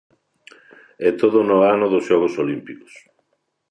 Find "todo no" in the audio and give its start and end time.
1.21-1.57